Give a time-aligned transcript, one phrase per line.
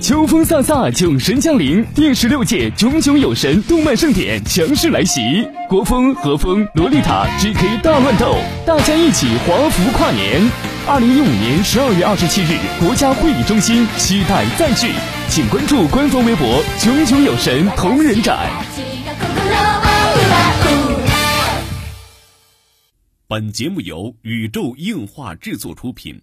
[0.00, 5.20] 秋风飒飒，囧神降临，第十六届炯炯有神动漫盛典强势来袭，
[5.68, 10.40] 国风、和风、洛丽塔 GK 大乱斗，大家一起华服跨年。
[10.86, 14.92] 二零一五年十二月二十七日，国家会议中心，期待再聚，
[15.28, 18.48] 请关注官方微博“炯炯有神同人展”。
[23.26, 26.22] 本节目由宇宙硬化制作出品。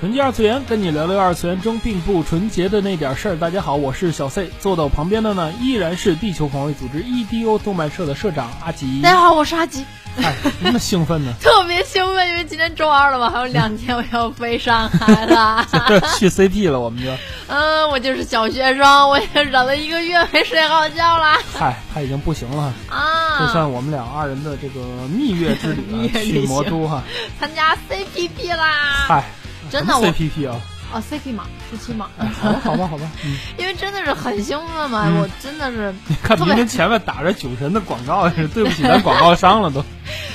[0.00, 3.36] 纯洁二次元，跟你聊聊二次元中并不纯洁的那点事儿。
[3.36, 9.02] 大家好，我是小 C，坐到我旁边的呢依然是地球防卫组织 EDO 动漫社的社长阿吉。
[9.02, 9.84] 大家好，我是阿吉。
[10.16, 11.34] 哎，那么兴奋呢？
[11.38, 15.66] 特别兴奋，因为今天周二了嘛，还有两天我要飞上海了。
[16.18, 17.10] 去 CP 了，我们就。
[17.48, 21.36] 嗯，我就是小学生，我也忍了一个月没睡好觉了。
[21.52, 23.38] 嗨，他已经不行了啊！
[23.38, 27.02] 就算我们俩二人的这个蜜月之旅，去魔都哈，
[27.38, 29.04] 参加 CPP 啦。
[29.06, 29.24] 嗨。
[29.70, 30.60] 真的我 CPP 啊？
[30.92, 32.08] 哦，CP 嘛，十七嘛。
[32.42, 33.08] 好吧，好吧，好吧。
[33.56, 35.94] 因为真的是很兴奋嘛，我真的是。
[36.08, 39.84] 你看，明明前面打着酒神的广告，对不起咱广告商了都。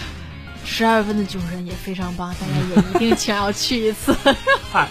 [0.63, 4.16] 十二月份的酒神也非常棒，大家也一定想要去一次。
[4.72, 4.88] 嗨，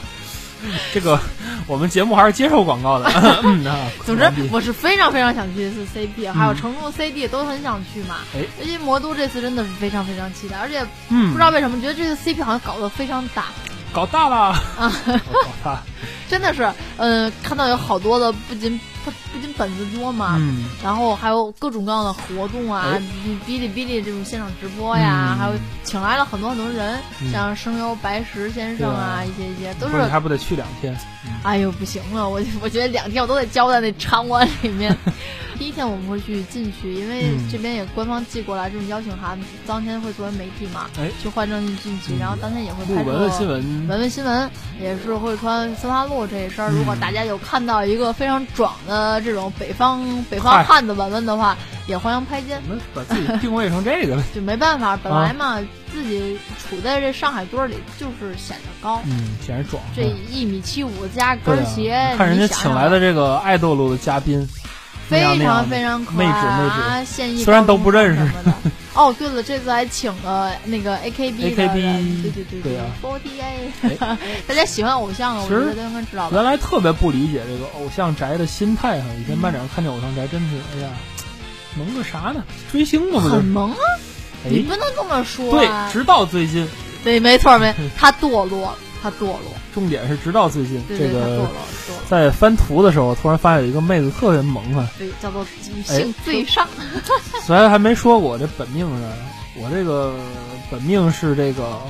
[0.93, 1.19] 这个
[1.67, 3.11] 我们节目还是接受广告的。
[3.43, 3.89] 嗯啊。
[4.05, 8.17] 总之，我是非常非常想去一次 CP，还有成都 CD 都很想去嘛。
[8.35, 13.47] 哎，而且魔都这次真的是非常非常期待，而且不知道为什么觉得这个 CP 好像搞得非常大。
[13.95, 14.37] 搞大了
[14.77, 14.93] 啊！
[15.07, 15.83] 搞大，
[16.29, 22.99] 真的是，嗯，看到有好多的，不仅不不仅本子多嘛，嗯，然后还有各种各样的活动啊，
[23.47, 25.53] 哔哩哔哩这种现场直播呀，还有
[25.83, 26.99] 请来了很多很多人，
[27.33, 30.03] 像声优白石先生啊，一些一些都是。
[30.05, 30.97] 还不得去两天？
[31.43, 34.97] 哎呦，不行了，我 我觉得两天我都得交在那场馆里面。
[35.57, 39.39] 第一天我们会去进去，因为这边也官方寄过来这种邀请函，
[39.69, 44.51] 当天会作为媒体嘛，哎，去换证进去，然后当天也会拍文文新闻，文文新闻
[44.81, 46.69] 也是会穿丝花路这一身。
[46.73, 48.94] 如果大家有看到一个非常壮的
[49.25, 51.57] 这种北方北方汉子文文的话，
[51.87, 52.61] 也欢迎拍肩。
[52.65, 55.59] 我们把自己定位成这个了， 就没办法，本来嘛
[55.93, 56.39] 自己
[56.69, 59.83] 处在这上海堆里就是显得高，嗯，显得壮。
[59.95, 64.49] 这一米七五加跟鞋，看人家请来的这个爱豆路的嘉宾。
[65.07, 68.33] 非常非常可爱，现役虽然都不认识。
[68.95, 76.31] 哦，对了，这次还请了那个 AKB 的，对对对对啊，Forty A， 大家喜欢偶像，我觉得应该知道。
[76.33, 80.91] 原来特别不理解这个偶像宅的心态哈，以前漫展上看见偶像宅，真是哎呀，
[81.77, 82.45] 萌个啥呢？
[82.71, 83.21] 追星吗？
[83.21, 83.79] 很萌啊！
[84.49, 85.51] 你不能这么说。
[85.51, 86.69] 对，直到最近。
[87.03, 88.77] 对，没错，没他堕落。
[89.05, 91.47] 他堕落，重点是直到最近这个，
[92.09, 95.45] 在翻图的时候，突然发现有一个妹子特别萌啊，对，叫做
[95.75, 96.67] 女性最上。
[97.45, 100.15] 虽然还没说过我这本命是，我这个
[100.71, 101.83] 本命是这个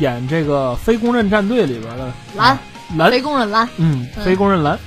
[0.00, 2.58] 演这个非公认战队里边的蓝
[2.98, 3.10] 蓝。
[3.10, 4.78] 非公认蓝，嗯，非公认蓝，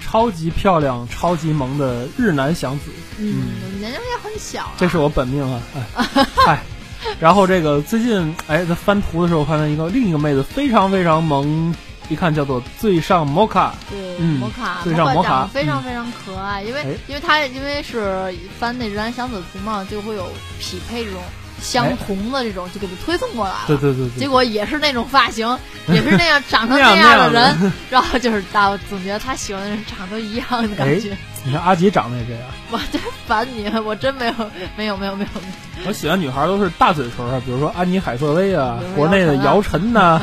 [0.00, 3.42] 超级漂亮、超级萌的日南祥子，嗯，
[3.78, 5.60] 年龄也很小，这是我本命啊，
[6.46, 6.62] 嗨。
[7.20, 11.74] 然后这个最近，哎，在翻图的时候看到一个另一个妹子非常非常萌，
[12.08, 20.28] 一看叫做最上摩卡，对，摩卡，最上摩卡非常非常可爱，因为因为他因为是翻那人祥子图嘛，就会有
[20.60, 21.20] 匹配这种
[21.60, 25.46] 相同的这种，就给他推送过来了，对对对，结果也是那种发型，
[25.88, 31.16] 也是那样长成那样的人，然后就是大总觉得他喜欢的人长得一样的感觉。
[31.46, 32.42] 你看阿吉长得也这样，
[32.72, 34.34] 我真烦你，我真没有
[34.76, 35.40] 没有没有没有。
[35.86, 40.20] 我喜欢女孩都是大嘴唇啊，比如说安妮海瑟薇啊，国内的姚晨呐，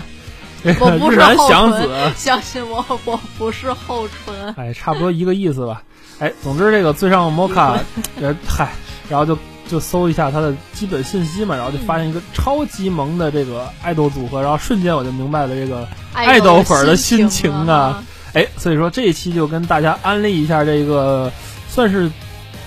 [0.64, 1.18] 我 不是
[1.48, 4.54] 祥子，相信我，我不是后唇。
[4.58, 5.82] 哎，差不多一个意思吧。
[6.20, 7.78] 哎，总之这个最上摩卡，
[8.22, 8.74] 呃，嗨，
[9.10, 9.38] 然后就
[9.70, 18.04] 就搜一下他的基本信息嘛，然后就发现一个超级萌的这个爱豆组合，然后瞬间我就明白了这个爱豆粉的心情啊。
[18.34, 21.32] 哎，所以说这一期就跟大家安利一下这个，
[21.70, 22.10] 算是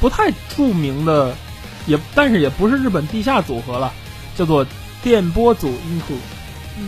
[0.00, 1.34] 不太著名的，
[1.86, 3.92] 也但是也不是日本地下组合了，
[4.36, 4.64] 叫做
[5.02, 6.14] 电波组音库，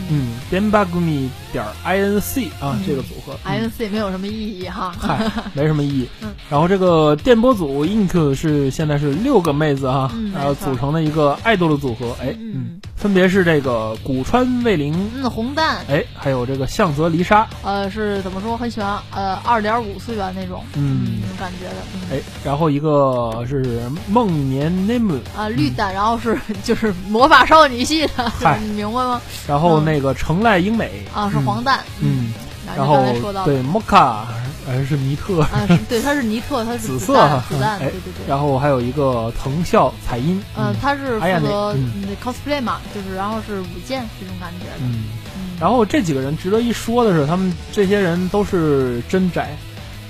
[0.09, 5.19] 嗯，电波组米点 inc 啊，这个组合 inc 没有什么意义哈，嗨，
[5.53, 6.07] 没什么意义。
[6.49, 18.51] 然后这个电波组 ink 是现在是六个妹子哈，然后组成的一个爱豆的组合，哎，嗯，分别是这个古川卫灵，嗯，红蛋，哎，还有这个向泽梨沙，呃，是怎么说？
[18.51, 29.21] 我很喜欢，呃，二点五次元那种，嗯，那种感觉的，嗯哎，然后一个是梦年 name，啊，绿蛋，然后是 就是魔法少女系的，嗨你明白吗？
[29.47, 32.33] 然后那个成濑英美，啊，是黄蛋，嗯，
[32.65, 34.23] 然然后刚才说到对 mocha，
[34.65, 38.27] 还是尼特，啊，是对，他是尼特，他是紫色蛋哈，子弹，哎对对对。
[38.27, 41.75] 然后还有一个藤校彩音，嗯，他是负责
[42.23, 45.05] cosplay 嘛，就是然后是舞剑这种感觉嗯，
[45.59, 49.57] 然后这几个人值得一说的是，他们这些人都是真宅，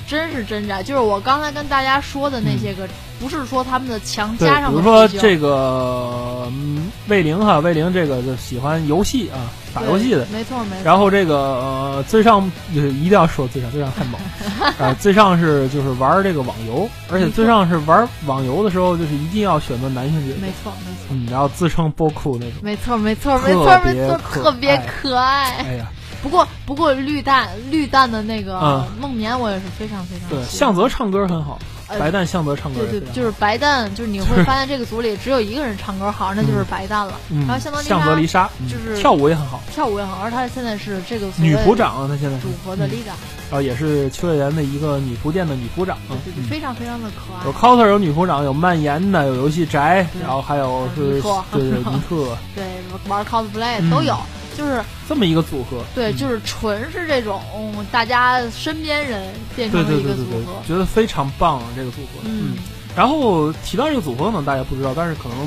[0.09, 2.87] 真是真宅，就是我刚才跟大家说的那些个，
[3.19, 9.37] 不是说他们的强，加上的比如说这个嗯魏玲哈，魏玲这个就喜欢游戏啊，
[9.71, 10.25] 打游戏的。
[10.31, 10.83] 没错没错。
[10.83, 14.19] 然后这个呃，最上就是一定要说最上，最上太猛，
[14.81, 25.57] 啊，最上是就是玩这个网游，而且最上是玩网游的时候，就是一定要选择男性角色，没错没错嗯，然后自称波酷那种，没错没错没错没错，别特别可爱。
[25.67, 25.87] 哎呀，
[26.21, 28.85] 不过不过绿蛋绿蛋的那个嗯。
[28.99, 31.57] 梦眠我也是非常非常对，向泽唱歌很好，
[31.87, 37.13] 呃白蛋向泽唱歌对对就是白蛋，就是你会发现这个组里只有一个人唱歌好，那就是白蛋了。
[37.29, 42.89] 嗯然后向泽向泽梨沙嗯就是跳舞也很好，跳舞也好，而他现在是这个女仆长啊，她现在是组合的嗯。
[42.89, 43.15] leader，
[43.49, 46.43] 然后也是秋叶原的一个女仆店的女仆长啊，对对，嗯。
[46.49, 47.45] 非常非常的可爱。
[47.45, 47.53] 有。
[47.53, 51.21] coser 有女仆长，有蔓延的，有游戏宅，然后还有是对
[51.53, 52.63] 对尼特对，
[53.07, 54.17] 玩 cosplay 嗯都有，
[54.57, 60.53] 就是这么一个组合，对，嗯就是纯是这种嗯大家身边人变对成的一个组对对对对合，。
[60.67, 62.53] 觉得非常棒啊这个组合，嗯，
[62.95, 65.37] 然后提到这个组合，可能大家不知道，但是可能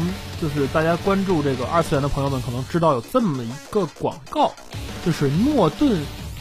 [0.40, 4.52] 就是大家关注这个二次元的朋友们，可能知道有这么一个广告，
[5.04, 6.00] 就是诺顿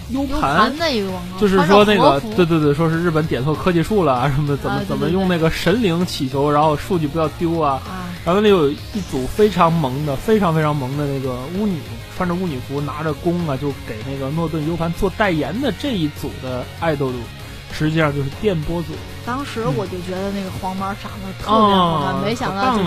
[0.10, 0.78] U，U 盘盘。
[0.78, 11.80] 的一个广告，就是说那个对对对，说是日本点错科技树了啊，什么怎么、怎么对对用那个神灵祈求，然后数据不要丢啊，啊，然后那里有一组非常萌的、非常非常萌的那个巫女，
[12.16, 17.18] 穿着巫女服，拿着弓啊，就给那个诺顿 U 盘做代言的这一组的爱豆组，
[17.74, 18.90] 实际上就是电波组。
[19.26, 22.78] 当时我就觉得那个黄毛长得特别好看，没想到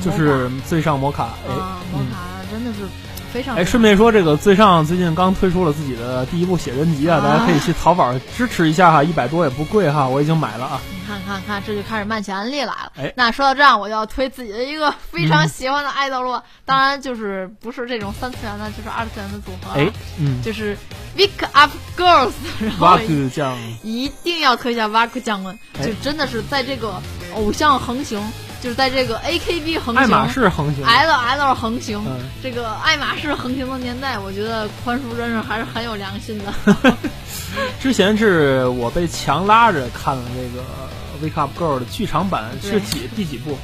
[0.00, 1.54] 就是就是最上摩卡，哎，
[1.90, 2.86] 摩卡真的是
[3.34, 10.80] 非常哎，顺便说，这个最上最近刚推出了自己的第一部写真集啊，啊大家可以去淘宝支持一下哈，一百多也不贵哈，我已经买了啊。
[10.92, 12.92] 你看看看，这就开始慢前安利来了。
[12.96, 16.44] 哎那说到这样，我就要推自己的一个非常嗯喜欢的爱豆了。
[16.64, 19.72] 当然，就是不是这种三次元的，就是二次元的组合。
[19.74, 20.78] 哎，，嗯，就是
[21.16, 22.96] Wake Up Girls，然后
[23.34, 24.88] 酱，一定要推一下
[25.24, 27.02] 将们，哎就真的是在这个
[27.34, 28.22] 偶像横行，
[28.64, 36.96] 就是在这个 AKB 横行，爱马仕横行，L L 横行，嗯，这个爱马仕横行的年代，我觉得宽叔真是还是很有良心的。
[37.78, 40.64] 之前是我被强拉着看了这个
[41.30, 43.58] 《Wake Up Girl》的剧场版，是几第几部？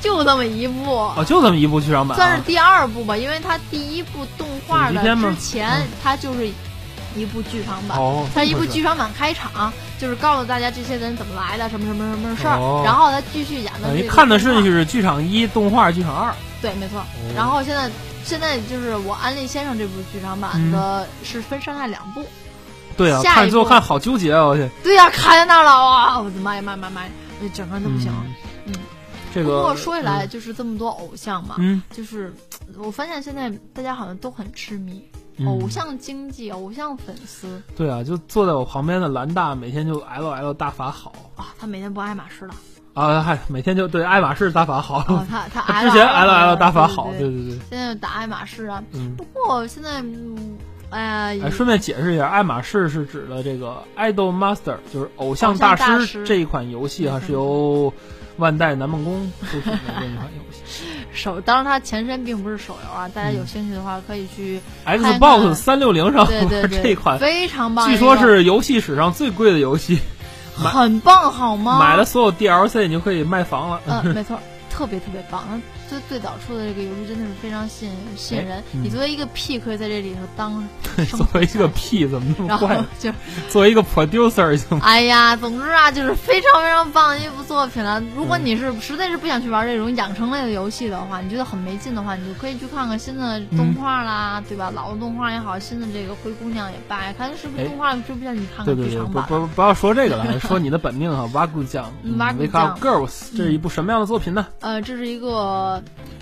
[0.00, 6.48] 就这么一部，哦，就这么一部剧场版、啊，算是第二部吧，因为它第一部动画的之前嗯，它就是
[7.16, 7.98] 一部剧场版。
[7.98, 16.34] 哦，它一部剧场版开场，就是告诉大家这些人怎么来的，什么什么什么事儿，哦然后他继续演的等于这个看的顺序是剧场一、动画剧场二。
[16.60, 17.00] 对，没错。
[17.00, 17.90] 哦然后现在
[18.24, 22.24] 现在就是我安利先生这部剧场版的是分上下两部，
[22.96, 24.44] 对啊，下一部看最后看好纠结啊！
[24.44, 26.18] 我去，对呀、卡在那儿了哇！
[26.20, 26.92] 我的妈呀妈呀妈呀
[27.40, 28.24] 妈整个人都不行了。
[28.66, 28.74] 嗯嗯，
[29.32, 32.34] 这个不过说起来，就是这么多偶像嘛，嗯，就是
[32.76, 35.02] 我发现现在大家好像都很痴迷。
[35.38, 42.54] 嗯偶像经济、偶像粉丝对啊，就坐在我旁边的兰大，每天就 L L 大法好啊，他每天不爱马仕了
[42.94, 44.98] 啊，嗨，每天就对爱马仕大法好。
[45.06, 48.82] 哦，他他他 之前 L L 大法好，对对对对，现在打爱马仕啊。
[48.92, 49.14] 嗯。
[49.14, 50.58] 不过现在，嗯
[50.90, 57.92] 哎呀，哎，顺便解释一下，爱马仕是指的这个 Idol Master，就是偶像大偶像大师这一款游戏哈，嗯是由
[58.38, 60.84] 万代南梦宫出品的这一款游戏。
[61.18, 69.98] 手，当然它前身并不是手游啊，大家有嗯兴趣的话可以去看 Xbox 三六零上对对玩对 这款，非常棒，据说是游戏史上最贵的游戏，
[70.54, 71.78] 很棒，好吗？
[71.80, 73.80] 买了所有 DLC 你就可以卖房了。
[73.86, 74.38] 嗯， 没错，
[74.70, 75.60] 特别特别棒。
[75.90, 78.62] 那最最早出的这个游戏真的是非常吸引吸引人。
[78.74, 80.66] 嗯你作为一个 P 可以在这里头当
[81.16, 82.84] 作为一个 P 怎么那么然后怪？
[82.98, 83.10] 就
[83.48, 88.02] 作为一个 producer 就哎呀，总之啊，就是非常非常棒的一部作品了。
[88.16, 94.70] 如果你是实在是不想去玩这种养成类的游戏的话，你觉得很没劲的话，你就可以去看看新的动画啦，对吧？
[94.74, 99.24] 老的动画也好，新的这个灰姑娘也罢，看是不是哎动画追不上去，看看剧场版。
[99.28, 104.46] 不不不要说这个了，说你的本命哈， 瓦古酱嗯瓦古酱 Girls，这是一部什么样的作品呢？
[104.60, 105.77] 呃，这是一个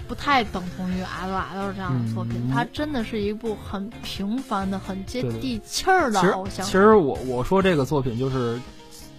[0.08, 2.50] 不太等同于 L L 这样的作品，嗯。
[2.52, 6.64] 它真的是一部很平凡的、很接地气儿的偶像。
[6.64, 6.72] 其。
[6.72, 8.58] 实我我说这个作品就是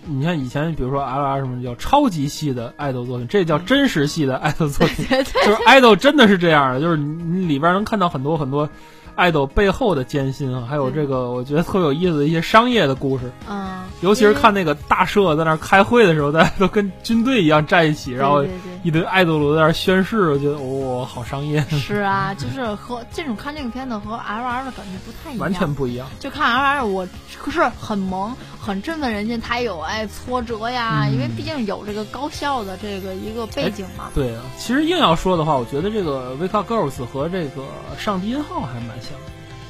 [0.05, 8.69] 你看以前比如说 L R 什么叫超级系的爱豆作品，这叫真实系的爱豆作品， 就是爱豆真的是这样的，就是你你里边能看到很多很多
[9.17, 18.45] 爱豆背后的艰辛啊，还有这个我觉得特别有意思的一些商业的故事，嗯，尤其是看那个大社在那儿开会的时候，大家都跟军队一样站一起，然后
[18.83, 26.07] 一堆爱豆在那儿宣誓，我觉得哇、好商业，是啊，就是和这种看这个片子和 L R 的感觉不太一样，完全不一样。
[26.19, 27.07] 就看 L R，我
[27.49, 29.41] 是很萌，很振奋人心。
[29.41, 31.13] 他有哎挫折呀，嗯。
[31.13, 34.09] 因为毕竟有这个高校的这个一个背景嘛。
[34.13, 37.61] 对啊，其实硬要说的话，我觉得这个《Wake Up Girls》和这个
[37.99, 39.21] 《上帝音号》还蛮像的。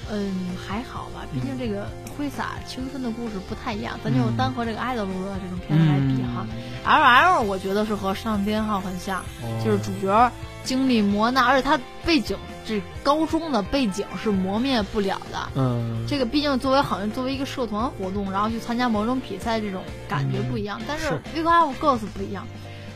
[0.10, 0.34] 嗯，
[0.66, 1.86] 还好吧，毕竟这个
[2.18, 6.48] 挥洒青春的故事不太一样，咱就单和这个爱豆路的这种片子来比哈。
[6.86, 10.32] L L 我觉得是和上天号很像，哦就是主角
[10.64, 15.50] 经历磨难，而且他背景这高中的背景是磨灭不了的。
[15.56, 20.80] 嗯，这个毕竟作为好像作为一个社团活动，然后去参加某种比赛，这种感觉不一样。
[20.88, 22.48] 但是是 v i k a Girls 不一样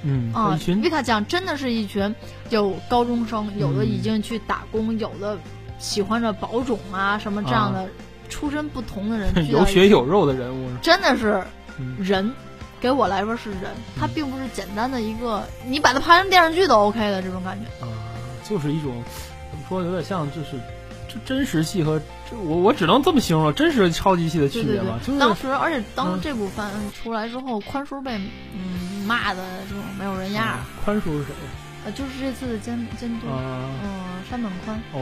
[0.04, 2.16] 嗯啊一群 v i k a 酱真的是一群
[2.50, 5.38] 有高中生，有的已经去打工，有的
[5.82, 7.90] 喜欢着宝种啊什么这样的
[8.30, 11.44] 出身不同的人 有血有肉的人物，真的是
[11.78, 11.98] 嗯。
[12.00, 12.32] 人。
[12.80, 13.70] 给我来说是人，
[14.00, 17.86] 他并不是简单的一个，你把它拍成电视剧都 OK 的这种感觉。
[17.86, 17.94] 啊，
[18.44, 19.04] 就是一种
[19.52, 20.60] 怎么说，有点像就是
[21.08, 31.34] 这真实戏和这我我只能这么形容，真实超级戏的区对对别嘛，对，就是当时，而且当这部番出来之后，宽叔被嗯骂的这种没有人样宽叔是谁
[31.84, 33.62] 呃，就是这次的监监督，啊？
[33.84, 35.00] 嗯，山本宽，哦，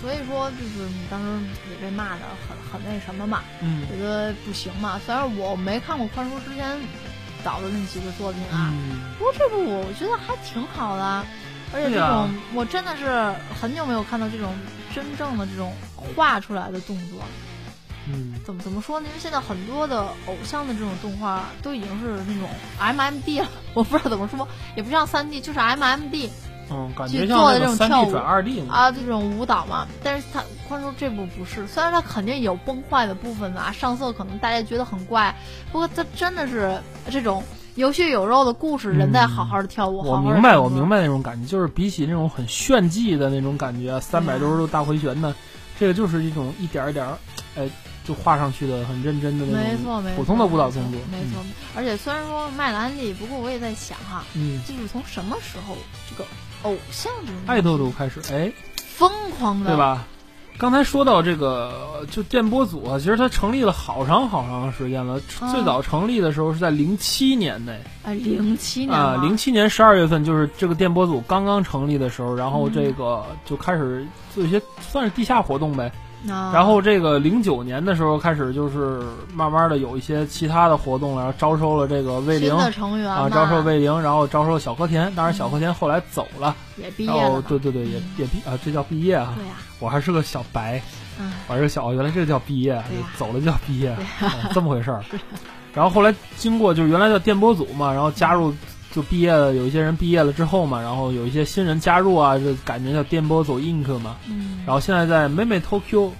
[0.00, 1.26] 所以说就是你当时
[1.70, 5.00] 也被骂的很很那什么嘛，嗯觉得不行嘛。
[5.06, 6.76] 虽然我没看过宽叔之前
[7.44, 11.24] 导的那几个作品啊，嗯不过这部我觉得还挺好的，
[11.72, 14.52] 而且这种、我真的是很久没有看到这种
[14.92, 15.72] 真正的这种
[16.16, 17.22] 画出来的动作。
[18.08, 19.06] 嗯怎么怎么说呢？
[19.08, 22.48] 因为现在很多的偶像的这种动画都已经是那种
[22.80, 24.46] MMD 了，我不知道怎么说，
[24.76, 26.28] 也不像3 D，就是 MMD
[26.68, 28.64] 嗯，感觉像做的那个三这种跳 D 舞转二 D。
[28.68, 29.86] 啊这种舞蹈嘛。
[30.02, 35.34] 但是它宽叔这部不是，虽然它肯定有崩坏的部分啊，上色可能大家觉得很怪，
[35.70, 36.76] 不过它真的是
[37.08, 37.42] 这种
[37.76, 45.32] 有血有肉的故事，人在好好的跳舞，我好好地明白，我明白那种感觉，就是比起那种很炫技的那种感觉，三百六十度大回旋的，
[45.78, 47.16] 这个就是一种一点儿一点儿，
[47.56, 47.68] 哎，
[48.06, 51.00] 就画上去的很认真的那种没错没错，普通的舞蹈动作。
[51.10, 51.42] 没错。
[51.74, 55.76] 而且虽然说卖了安利，不过我也在想哈，嗯，就是从什么时候
[56.08, 56.24] 这个
[56.62, 59.76] 偶像这种爱豆都开始，哎，疯狂的对？
[59.76, 60.06] 吧？
[60.58, 65.20] 刚才说到这个，就电波组啊，其实它成立了好长好长时间了。
[65.42, 75.92] 嗯最早成立的时候是在零七年内哎，零七年啊，吗零七年十二月份，就是这个电波组刚刚成立的时候，然后这个就开始做一些算是地下活动呗。
[76.30, 79.02] 啊然后这个零九年的时候开始，就是
[79.34, 90.80] 慢慢的有一些其他的活动了，然后招收了这个魏新玲的成员啊，招收魏玲，然后招收小和田，当然小和田后来走了，也毕业对对对，也也毕啊，这叫毕业啊，对呀，我还是个小白，
[91.18, 92.82] 嗯，我还是个小，原来这叫毕业，
[93.16, 95.04] 走了就叫毕业，啊这么回事儿。
[95.74, 98.52] 然后后来经过就是原来叫电波组嘛，然后加入
[98.96, 106.10] 就毕业了，有一些人毕业了之后嘛，然后有一些新人加入啊，就感觉叫电波走 ink 嘛，嗯，然后现在在妹妹 Tokyo。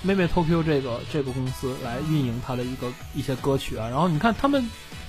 [0.00, 4.64] 美美 Tokyo 这个这个公司来运营它的一个一些歌曲啊，然后你看他们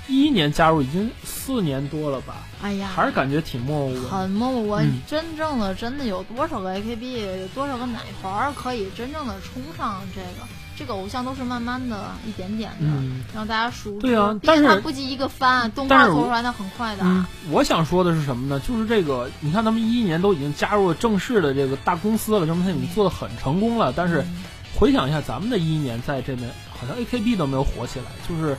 [0.08, 4.10] 一一年加入已经四年多了吧，哎呀，还是感觉挺默默的。
[4.10, 4.62] 很默默。
[4.64, 10.48] 我嗯真正的真的有多少个 AKB，有多少个奶团儿可以真正的冲上这个？
[10.80, 14.00] 这个偶像都是慢慢的一点点的，嗯让大家熟知。
[14.00, 17.02] 对啊但是他不及一个番，动画做出来那很快的。
[17.04, 18.62] 嗯，我想说的是什么呢？
[18.66, 23.92] 就是这个，你看他们一一年都已经加入了正式的这个大公司了，证明他已经做的很成功了。
[23.94, 24.44] 但是嗯
[24.80, 28.56] 回想一下，咱们的一一年在这边好像 AKB 都没有火起来，就是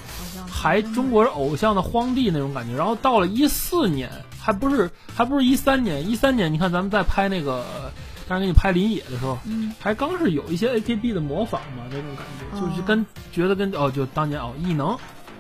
[0.47, 2.77] 还中国偶像的荒地那种感觉。
[2.77, 7.65] 然后到了一四年，还不是还不是一三年，一三年你看咱们在拍那个，
[8.31, 9.73] 当时给你拍林野的时候，嗯。
[9.81, 12.71] 还刚是有一些 AKB 的模仿嘛，那种感觉，哦。
[12.71, 14.97] 就是跟觉得跟哦，就当年哦异能，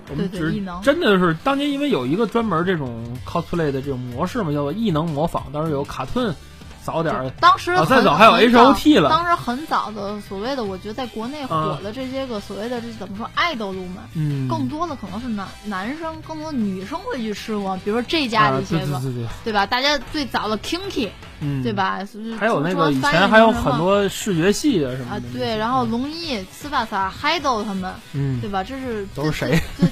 [0.08, 0.82] 我们只对对能。
[0.82, 6.34] 真的是当年因为有一个专门这种 cosplay 的这种模式嘛，叫做异能模仿，当时有卡顿，
[6.84, 19.66] 早点儿当时啊再很早还有很早 HOT 了当时很早的所谓的，我觉得在国内火的这些个所谓的这怎么说爱豆路们，嗯，更多的可能是男男生，更多女生会去吃过，比如说这家啊的一些个，对对对对，对吧？
[19.66, 21.08] 大家最早的 Kinky，
[21.40, 21.72] 嗯，对？
[21.72, 21.98] 吧？
[22.38, 28.64] 还有那中个以前还有很多视觉系的什么的，啊对，然后龙一、斯巴萨、嗨豆他们，嗯对吧？
[28.64, 29.60] 这是都是谁？
[29.78, 29.86] 最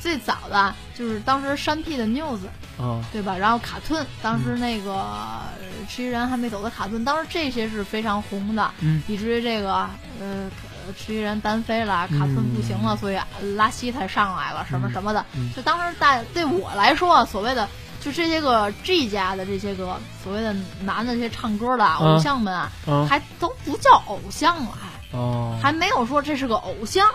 [0.00, 2.38] 最早的就是当时山 P 的 News，
[2.80, 3.04] 啊。
[3.12, 3.36] 对吧？
[3.36, 5.52] 然后卡顿，当时那个呃
[5.88, 9.02] 吃人还没走的卡顿，当时这些是非常红的，嗯。
[9.06, 9.88] 以至于这个
[10.20, 10.50] 呃
[10.96, 13.18] 吃鸡人单飞了，卡顿不行了，所以
[13.56, 15.24] 拉稀才上来了，什么什么的。
[15.54, 17.68] 就当时大对我来说，所谓的
[18.00, 22.70] 就这些个 G 家的这些个所谓的男的这些唱歌的偶像们啊，
[23.08, 27.06] 还都不叫偶像了，还哦，还没有说这是个偶像，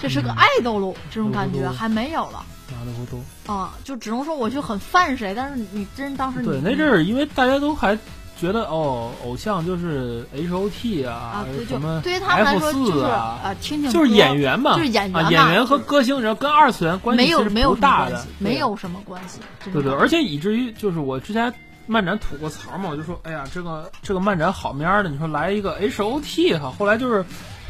[0.00, 2.44] 这是个爱豆喽，这种感觉还没有了。
[2.68, 3.20] 拿的不多
[3.52, 7.96] 啊，就只能说我就很犯谁，但是你真当时对那阵儿，因为大家都还
[8.36, 19.38] 觉得哦，偶像就是 H O T 啊，对，什么对于他们来说就是啊，听听就是演员嘛，就是演员，演员和歌星然后跟二次元关系没有没有大的，没有什么关系。
[19.72, 21.54] 对对，而且以至于就是我之前
[21.86, 27.24] 漫展吐过槽嘛，我就说，哎呀，这个这个漫展好面的，你说来一个 H O T 哈，后来就是。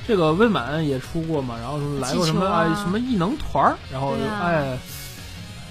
[0.06, 2.74] 这个未满也出过嘛，然后来过什么啊。
[2.80, 4.78] 什么异能团儿，然后哎，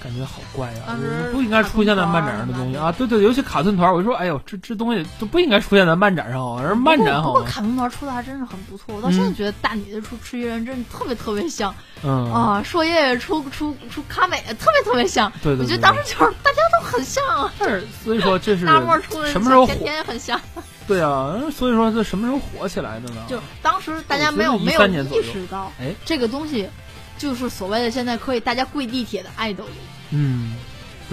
[0.06, 0.96] 感觉好怪呀，
[1.32, 2.92] 不应该出现在漫展上的东西啊！
[2.92, 7.34] 对对，尤其卡顿团，我就说，哎呦，这这东西都不应该出现在漫展上，而漫展好。
[7.34, 17.52] 不过卡顿团出的还真是很不错，我到现在觉得大女的出吃鱼人真的特别特别像，嗯啊，硕叶叶出出出卡美特别特别像，对对，我觉得当时就是大家都很像啊。
[17.58, 20.40] 是，所以说这是大漠出的什么时候天天很像。
[20.86, 23.24] 对啊，所以说这什么时候火起来的呢？
[23.28, 26.70] 就当时大家没有没有意识到，哎，这个东西
[27.18, 29.64] 就是所谓的现在可以大家跪地铁的爱豆。
[30.12, 30.54] 嗯，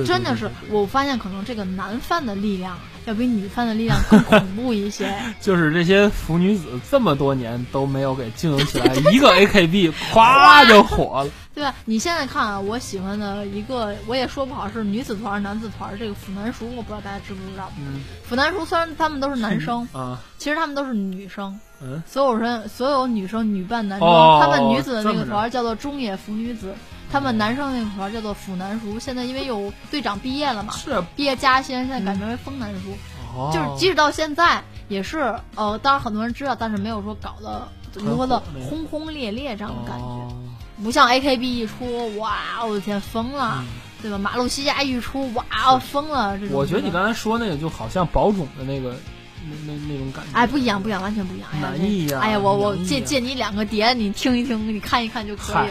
[0.04, 5.14] 真的是，我发现可能这个男犯的力量要比女犯的力量更恐怖一些。
[5.40, 11.30] 就是这些腐女子这么多年都没有给经营起来，一个 AKB 咵就火了。
[11.54, 11.74] 对吧？
[11.84, 15.94] 你现在看啊，我喜欢的一个，我也说不好是女子团、男子团。
[15.98, 17.70] 这个腐男熟，我不知道大家知不知道。
[17.78, 18.00] 嗯。
[18.24, 21.54] 腐男熟虽然他们都是男生 啊，其实他们都是女生。
[21.82, 22.02] 嗯。
[22.06, 26.74] 所有人，所有女生女扮男装，他们女子的那个团叫做中野腐女子，
[27.12, 28.98] 他们男生那个团叫做腐男熟。
[28.98, 32.90] 现在因为有队长毕业了嘛，是毕业加薪，现在改名为风男熟。
[33.36, 33.50] 哦。
[33.52, 40.34] 就是即使到现在也是，呃，当然很多人知道，但是没有说搞得如何的轰轰烈烈这样的感觉。
[40.82, 43.62] 不像 A K B 一出，哇，我的天，疯了，
[44.00, 44.18] 对吧？
[44.18, 46.36] 马路西亚一出，哇，疯了。
[46.38, 48.96] 这种我觉得你刚才说那个就好像保种的那个
[49.44, 50.30] 那那那种感觉。
[50.32, 51.48] 哎，不一样，不一样，完全不一样。
[51.60, 52.18] 难一呀！
[52.20, 55.68] 哎呀，我我借借你两个碟，你听一听，你看一看就可以。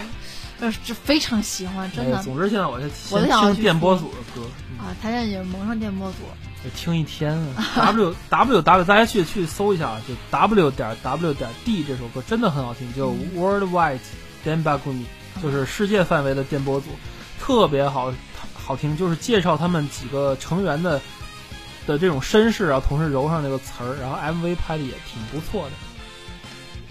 [0.62, 2.24] 呃，这非常喜欢，真的。
[2.24, 4.48] 总之，现在我在我想听电波组的歌
[4.80, 6.18] 啊，他现在也蒙上电波组，
[6.76, 7.66] 听一天啊。
[7.76, 14.00] W W W，大家去去搜一下啊，就 W 点 W 点 D 这首歌真的很好听，就 Worldwide。
[14.44, 14.92] 电波组
[15.42, 16.88] 就是世界范围的电波组，
[17.40, 18.12] 特别好
[18.54, 21.00] 好听，就是介绍他们几个成员的
[21.86, 25.72] 的这种身世啊，同时揉上这个词儿，然后 MV 拍的也挺不错的。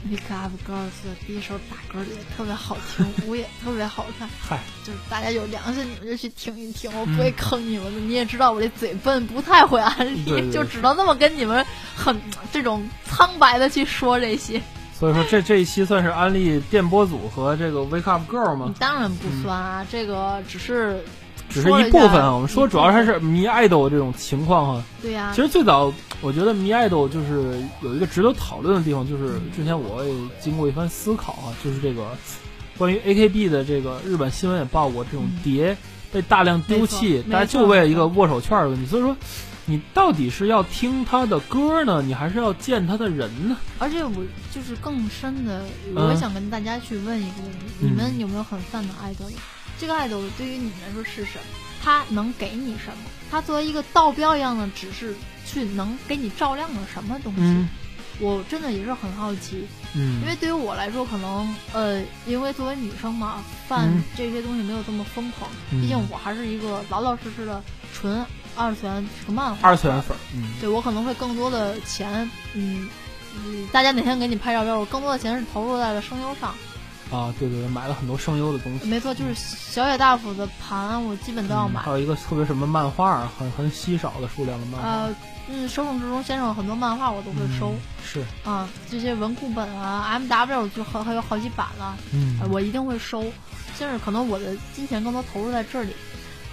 [0.09, 4.29] Wake Up Girls 的第一首打歌也特别好听， 舞也特别好看。
[4.41, 8.01] 嗨，就是大家有良心，你们就去听一听，我不会坑你们的。
[8.01, 12.19] 你也知道我这嘴笨，不太会安利，就只能那么跟你们很
[12.51, 14.61] 这种苍白的去说这些。
[14.99, 18.75] 所以说这这一期算是安利电波组和这个 Wake Up Girl 吗？
[18.79, 21.03] 当然不算啊，这个只是
[21.51, 22.33] 只是一部分啊。
[22.33, 24.85] 我们说主要还是迷爱豆这种情况哈。
[25.03, 25.33] 对呀。
[25.35, 32.07] 其实最早我觉得迷爱豆就是有一个值得讨论的地方，就是之前我也经过一番思考啊，就是这个
[32.79, 35.77] 关于 AKB 的这个日本新闻也报过，这种碟
[36.13, 38.87] 被大量丢弃，大家就为了一个握手券的问题。
[38.87, 39.17] 所以说。
[39.67, 43.57] 你到底是要听他的歌呢，你还是要见他的人呢？
[43.79, 44.11] 而且我
[44.53, 45.63] 就是更深的，
[45.95, 49.27] 我想跟大家去问一个问题：你们有没有很泛的爱豆？
[49.81, 51.45] 这个爱豆对于你们来说是什么？
[51.83, 53.03] 他能给你什么？
[53.31, 55.15] 他作为一个道标一样的指示，
[55.47, 57.67] 去能给你照亮了什么东西？
[58.21, 59.67] 我真的也是很好奇。
[59.95, 65.51] 嗯，因为对于我来说，可能呃，因为作为女生嘛，犯这些东西没有这么疯狂。
[65.71, 67.63] 毕竟我还是一个老老实实的
[67.95, 68.23] 纯。
[68.57, 72.89] 二次元是个漫画，二次元粉，嗯，对我可能会更多的钱，嗯，
[73.73, 76.53] 大家哪天给你拍照片，我更多的钱是投入在了声优上。
[77.11, 78.87] 啊，对对对，买了很多声优的东西。
[78.87, 81.81] 没错，就是小野大辅的盘，我基本都要买。
[81.81, 84.89] 还有一个特别什么漫画，很很稀少的数量的漫画。
[84.89, 85.15] 呃，
[85.49, 87.75] 嗯，手冢治虫先生很多漫画我都会收。
[88.05, 88.25] 是。
[88.45, 93.25] 啊，这些文库本啊，M W 就还还有好几版了，嗯，我一定会收。
[93.79, 95.95] 就是可能我的金钱更多投入在这里。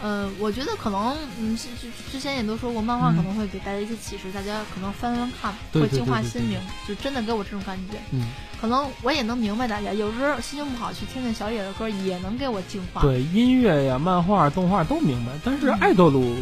[0.02, 1.68] 呃，我觉得可能，嗯，之
[2.12, 7.98] 之前也都说过，漫画可能会给大家一些启示，大家可能翻翻看，会净化心灵，就真的给我这种感觉。
[8.12, 8.22] 嗯，
[8.62, 13.02] 可能我也能明白大家，有时候心情不好，去听听小野的歌，也能给我净化。
[13.02, 16.36] 对，音乐呀、漫画、动画都明白，但是爱豆路。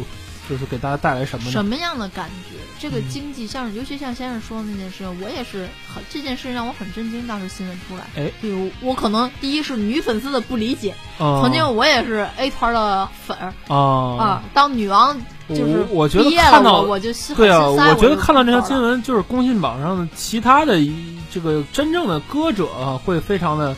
[0.48, 1.50] 就是给大家带来什么？
[1.50, 2.56] 什么样的感觉？
[2.78, 7.26] 这个经济，像尤其像先生说的那件事，我也是很这件事让我很震惊。
[7.26, 13.76] 当时新闻出来，哎，比如我可能第一是女粉丝的不理解，曾经我也是 A 团的粉儿啊
[14.22, 20.78] 啊，当女王就是我觉得看到我就对啊，我觉得看到这条新闻，就是公信榜上的其他的
[21.32, 23.74] 这个真正的歌者啊，会非常的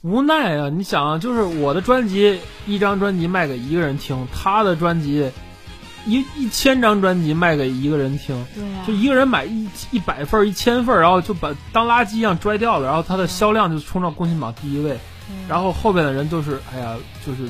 [0.00, 0.70] 无奈啊！
[0.70, 5.30] 你想啊，就是我的专辑一张专辑卖给一个人听，他的专辑
[6.06, 14.96] 一一千张专辑卖给一个人听，对呀、就一个人买一一百份儿、一千份儿，然后就把当垃圾一样拽掉了，然后他的销量就冲到公信榜第一位，
[15.48, 17.48] 然后后边的人都是哎呀，就是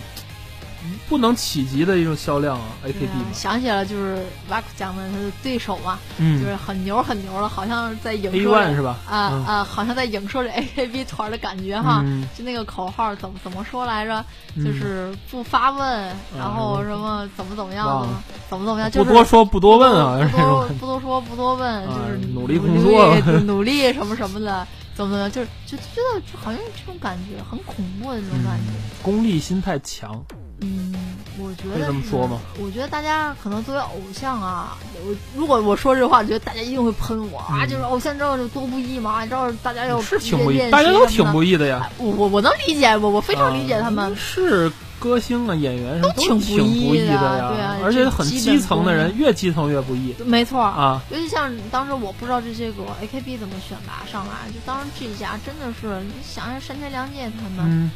[1.08, 6.40] 不能企及的一种销量啊，AKB 想起了就是瓦库讲的他的对手嘛，嗯。
[6.40, 8.98] 就是很牛很牛了，好像在影射是吧？
[9.08, 9.44] 啊嗯。
[9.46, 12.02] 啊，好像在影射着 AKB 团的感觉哈。
[12.04, 12.26] 嗯。
[12.36, 14.24] 就那个口号怎么怎么说来着？
[14.54, 14.64] 嗯。
[14.64, 16.86] 就是不发问，然后嗯。
[16.86, 18.08] 什么怎么怎么样的，
[18.48, 23.14] 怎么怎么样，就是不多说不多问啊，不多不多说不多问，啊就是努力工作。
[23.14, 25.82] 努力 努力什么什么的，怎么怎么样，就是就觉
[26.14, 29.02] 得就好像这种感觉很恐怖的那种感觉。
[29.02, 30.22] 功利心太强。
[30.62, 30.94] 嗯，
[31.38, 32.38] 我觉得可以这么说吗？
[32.58, 37.60] 我觉得大家可能作为偶像啊，我如果我说这话，我觉得大家一定会喷我、啊！
[37.62, 39.24] 嗯就是偶像知道有多不易吗？
[39.24, 41.80] 知道大家要是挺不易，大家都挺不易的呀。
[41.82, 44.16] 哎我我我能理解，我我非常理解他们啊。
[44.18, 51.00] 是歌星啊，演员什么都挺挺不易易的呀，对啊而且很基层的人，越基层越不易没错，啊。
[51.10, 57.90] 尤其像当时我不知道这些个 AKB 怎么选拔上来，就当时这一家真的是，你想想山田凉介他们、嗯，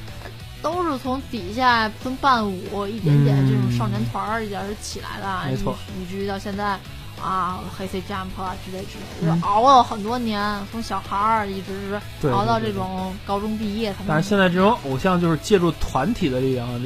[0.65, 5.77] 都是从底下分伴舞一点点嗯这种少年团儿一点儿起来的，没错。
[5.99, 6.79] 以以至于到现在
[7.23, 9.29] 啊黑 C Jump 啊之类之类，嗯。
[9.29, 16.81] 就是熬了很多年，从小孩儿一直是熬到这种高中毕业，他们但是现在这种偶像就是借助团体的力量啊，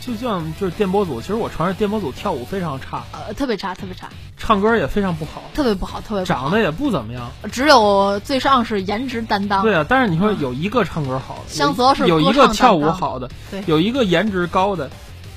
[0.00, 4.08] 就就像就是电波组，其实我承认电波组跳舞非常差，呃特别差，特别差，
[4.52, 7.30] 唱歌也非常不好，特别不好，特别不好长得也不怎么样。
[7.50, 14.90] 只有最上是颜值担当，对啊，但是你说有一个唱歌好的，香泽是有一个跳舞好的对，有一个颜值高的。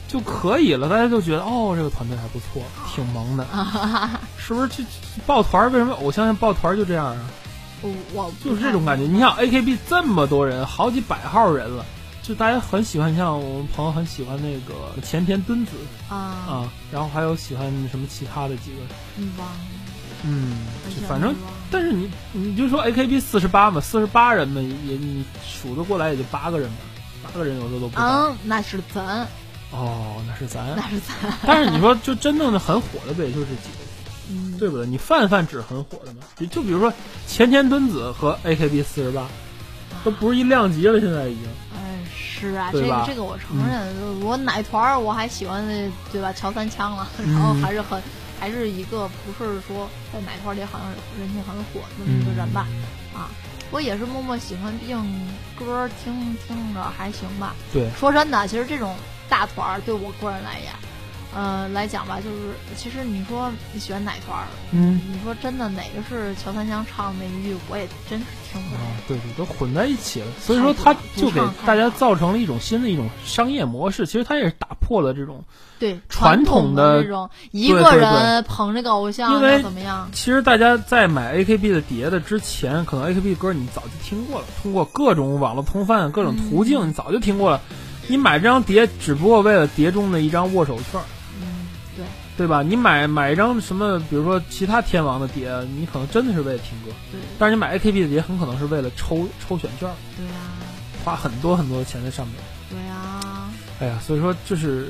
[0.08, 2.62] 就可以了，大家就觉得哦，这个团队还不错，
[2.94, 3.46] 挺萌的，
[4.38, 4.68] 是不是？
[4.68, 4.86] 这这
[5.26, 7.18] 抱团儿为什么偶像抱团儿就这样啊？
[7.82, 9.04] 我我就是这种感觉。
[9.06, 11.84] 你想 AKB 这么多人，好几百号人了，
[12.28, 15.74] 就大家很喜欢，像我们朋友很喜欢那个前田敦子
[16.10, 18.78] 啊，啊，然后还有喜欢什么其他的几个，
[19.16, 19.56] 你忘了，
[20.24, 20.58] 嗯，
[20.90, 21.36] 就反正
[21.70, 26.78] 但是你你就说 AKB 四十八嘛，四十八人嘛，也你数得过来也就八个人吧，
[27.24, 28.04] 八个人有时候都不到。
[28.04, 29.28] 嗯，那是咱，
[29.70, 30.76] 哦，那是咱。
[30.76, 33.86] 那是咱，但是你说就真正的很火的不也就是几个，
[34.34, 34.88] 嗯，对不对？
[34.88, 36.92] 你泛泛指很火的嘛，就就比如说
[37.28, 39.28] 前田敦子和 AKB 四十八，
[40.04, 41.44] 都不是一量级了，现在已经。
[42.36, 46.32] 哎，是啊，这个这个我承认，我奶团儿我还喜欢那对吧？
[46.34, 48.02] 乔三枪了， 然后嗯还是很
[48.40, 50.88] 还是一个不是说在奶团里好像
[51.20, 52.68] 人气很火的那么一个人吧，
[53.16, 53.30] 嗯啊，
[53.72, 54.98] 我也是默默喜欢，毕竟
[55.58, 57.56] 歌儿听听着还行吧。
[57.72, 58.96] 对，说真的，其实这种
[59.30, 60.72] 大团儿对我个人来言，
[61.36, 65.02] 呃来讲吧，就是其实你说你喜欢哪团儿，嗯。
[65.12, 68.78] 你说真的哪个是乔三香唱的那一句，我也真是听不懂。
[68.78, 74.06] 啊，对对，都混在一起了，所以说他就给大家造成了一种新的一种商业模式。
[74.06, 75.44] 其实他也是打破了这种，
[75.78, 80.10] 对传统统的这种一个人捧这个偶像因为怎么样？
[80.14, 87.60] 其实大家在买 AKB 的碟的之前，可能 AKB 的歌你早就听过了，通过各种网络通贩、各种途径，你早就听过了。
[88.08, 91.15] 你买这张碟只不过为了碟中的一张握手券，嗯，
[92.38, 92.62] 对对吧？
[92.62, 100.32] 你买买一张什么，比如说其他天王的碟，你可能真的是为了听歌，对但是你买 AKB 的碟，很可能是为了抽抽选券，对呀、
[101.04, 102.36] 花很多很多的钱在上面。
[102.70, 104.90] 对呀、哎呀，所以说就是，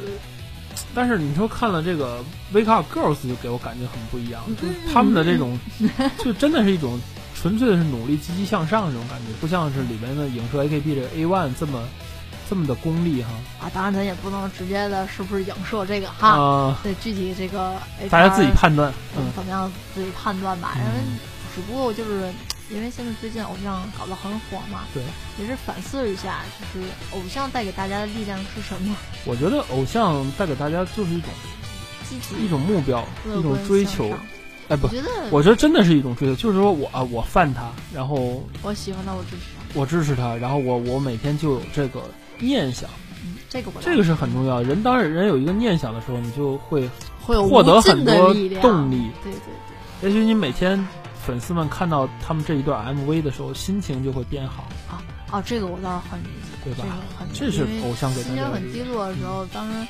[0.94, 2.20] 但是你说看了这个
[2.58, 5.58] 《Wake Up Girls》，就给我感觉很不一样，就是他们的这种，
[6.24, 7.00] 就真的是一种
[7.36, 11.84] 纯粹的是努力、积极向上这种感觉，不像是里面的影射 AKB 这个 A One 这么
[12.50, 13.30] 这么的功利哈
[13.62, 17.74] 啊，当然咱也不能直接的是不是影射这个哈，啊、对具体这个
[18.10, 20.74] 大家自己判断，嗯怎么样自己判断吧。
[20.76, 21.20] 嗯因为
[21.56, 22.32] 只不过就是
[22.70, 25.02] 因为现在最近偶像搞得很火嘛，对，
[25.40, 28.96] 也是反思一下，就是偶像带给大家的力量是什么？
[29.26, 31.30] 我觉得偶像带给大家就是一种
[32.10, 34.12] 积极一种目标，一种追求。
[34.68, 39.80] 哎，不我，觉得我觉得真的是一种追求，就是说我啊，我犯他，然后我喜欢他，我支持他。
[39.80, 42.02] 我支持他，然后我我每天就有这个
[42.40, 42.90] 念想。
[43.24, 44.62] 嗯，这个我这个是很重要。
[44.62, 46.90] 人当人有一个念想的时候，你就会
[47.22, 49.10] 会获得很多动力。
[49.24, 49.40] 对对
[50.02, 50.10] 对。
[50.10, 50.88] 也许你每天
[51.26, 56.84] 粉丝们看到他们这一段 MV 的时候，心情就会变好，啊哦，这个我倒是很理解，对吧
[57.34, 58.72] 这个很这是偶像给的心情很。
[58.72, 59.88] 低落的时候，当时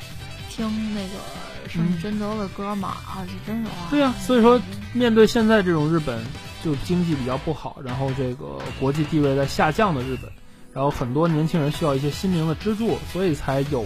[0.48, 3.74] 听那个是嗯真泽的歌嘛，啊，这真是哇。
[3.90, 4.58] 对呀、所以说
[4.94, 6.24] 面对现在这种日本
[6.64, 10.30] 就经济比较不好，然后这个国际地位在下降的日本，
[10.76, 13.82] 然后很多年轻人需要一些心灵的支柱，所以才有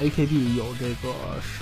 [0.00, 1.14] AKB 有这个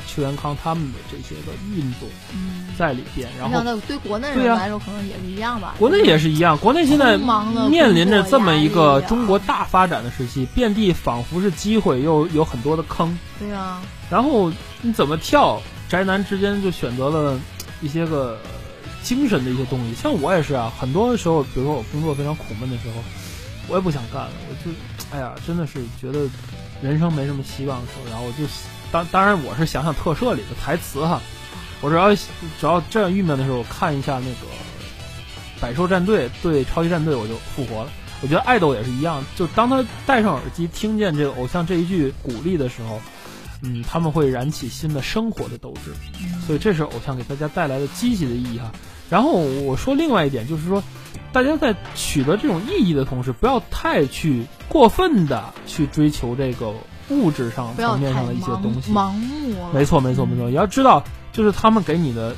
[0.07, 5.75] 邱元康他们的这些个运动嗯，在里边，然后对国内人来说可能也是一样吧。
[5.81, 7.19] 国内也是一样，国内现在
[7.69, 14.49] 面临着这么一个中国大发展的时期，遍地仿佛是机会，又有很多的坑，对啊，然后
[14.81, 15.61] 你怎么跳？
[15.89, 17.37] 宅男之间就选择了
[17.81, 18.51] 一些个呃
[19.03, 19.95] 精神的一些东西。
[19.95, 23.03] 像我也是啊，很多时候，比如说我工作非常苦闷的时候，
[23.69, 24.75] 我也不想干了，我就
[25.17, 26.27] 哎呀，真的是觉得
[26.83, 28.45] 人生没什么希望的时候，然后我就
[28.91, 31.21] 当当然我是想想特摄里的台词哈，
[31.81, 32.27] 我只要只
[32.63, 34.47] 要这样郁闷的时候，我看一下那个
[35.61, 37.91] 百兽战队对超级战队，我就复活了。
[38.21, 43.01] 我觉得爱豆也是一样，就当他戴上耳机，听见这个偶像这一句鼓励的时候，
[43.63, 45.93] 嗯，他们会燃起新的生活的斗志。
[46.47, 48.73] 所以这是偶像给大家带来的积极的意义哈。
[49.11, 50.83] 然后我说另外一点就是说，
[51.33, 56.73] 大家在取得这种意义的同时，不要太去过分的去追求这个
[57.09, 58.93] 物质上层面上的一些东西。
[58.93, 59.71] 盲目了。
[59.73, 60.49] 没错，没错，没错。
[60.49, 62.35] 你要知道，就是他们给你的，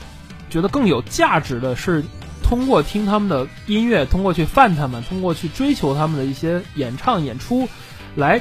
[0.49, 2.05] 觉得更有价值的是，
[2.43, 7.69] 通过听他们的音乐，通过去饭他们，通过去追求他们的一些演唱演出，
[8.15, 8.41] 来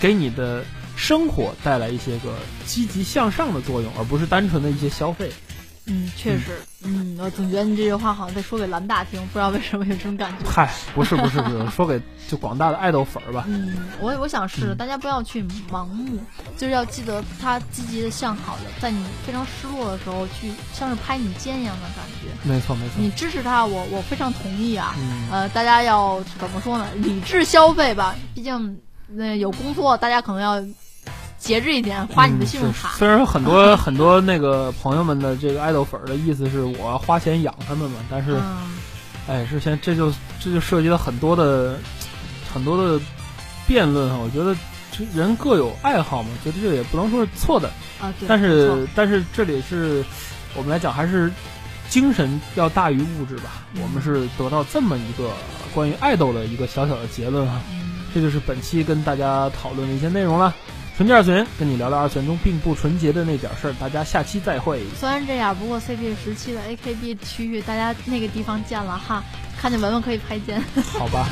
[0.00, 0.64] 给你的
[0.96, 5.30] 生活带来一些个积极向上的作用，而不是单纯的一些消费。
[5.86, 10.48] 嗯，确实，嗯，我总觉得你这句话好像在说给蓝大听，不知道为什么有这种感觉。
[10.48, 13.44] 嗨，不是，不是，不是， 说给就广大的爱豆粉儿吧。
[13.48, 16.18] 嗯，我我想是嗯大家不要去盲目，
[16.56, 22.28] 就是要记得他积极的向好的，在你非常失落的时候去像是拍你肩一样的感觉。
[22.48, 22.94] 没错，没错。
[22.98, 24.94] 你支持他，我我非常同意啊。
[24.98, 26.86] 嗯，呃，大家要怎么说呢？
[26.96, 30.60] 理智消费吧，毕竟那、有工作，大家可能要
[31.42, 32.90] 节制一点，花你的信用卡。
[32.94, 38.36] 嗯虽然说很多 很多那个朋友们的这个爱豆粉儿的意思是我花钱养他们嘛，但是。
[38.36, 38.78] 嗯，
[39.28, 41.78] 哎，之前这就这就涉及到很多的
[42.52, 43.00] 很多的
[43.66, 44.16] 辩论哈。
[44.16, 44.54] 我觉得
[44.90, 47.68] 这人各有爱好嘛，觉得这也不能说是错的。
[48.00, 48.28] 啊，对。
[48.28, 50.04] 但是但是这里是
[50.54, 51.30] 我们来讲，还是
[51.88, 53.64] 精神要大于物质吧。
[53.74, 55.30] 嗯我们是得到这么一个
[55.74, 57.60] 关于爱豆的一个小小的结论哈。
[57.72, 57.80] 嗯
[58.14, 60.54] 这就是本期跟大家讨论的一些内容了。
[60.96, 64.82] 纯洁二次元跟你聊聊二次元中并不纯洁的那点事儿，大家下期再会。
[64.98, 69.24] 虽然这样，不过 CP 时期的 AKB 区域，大家那个地方见了哈，
[69.58, 70.62] 看见文文可以拍肩。
[70.98, 71.26] 好吧。